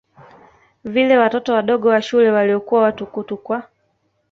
[0.83, 3.63] vile watoto wadogo wa shule waliokuwa watukutu kwa